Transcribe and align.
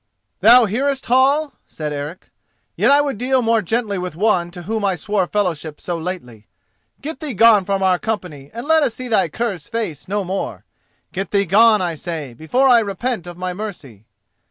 _""Thou 0.39 0.65
hearest, 0.65 1.05
Hall?" 1.05 1.53
said 1.67 1.93
Eric. 1.93 2.31
"Yet 2.75 2.89
I 2.89 3.01
would 3.01 3.19
deal 3.19 3.43
more 3.43 3.61
gently 3.61 3.99
with 3.99 4.15
one 4.15 4.49
to 4.49 4.63
whom 4.63 4.83
I 4.83 4.95
swore 4.95 5.27
fellowship 5.27 5.79
so 5.79 5.95
lately. 5.99 6.47
Get 7.01 7.19
thee 7.19 7.35
gone 7.35 7.65
from 7.65 7.83
our 7.83 7.99
company, 7.99 8.49
and 8.51 8.67
let 8.67 8.81
us 8.81 8.95
see 8.95 9.07
thy 9.07 9.29
cur's 9.29 9.69
face 9.69 10.07
no 10.07 10.23
more. 10.23 10.65
Get 11.11 11.29
thee 11.29 11.45
gone, 11.45 11.83
I 11.83 11.93
say, 11.93 12.33
before 12.33 12.67
I 12.67 12.79
repent 12.79 13.27
of 13.27 13.37
my 13.37 13.53
mercy." 13.53 14.07